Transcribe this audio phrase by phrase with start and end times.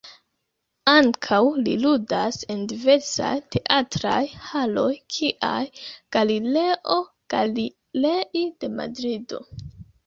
[0.93, 4.89] Ankaŭ li ludas en diversaj teatraj haloj
[5.19, 5.63] kiaj
[6.19, 7.01] Galileo
[7.37, 9.47] Galilei de Madrido.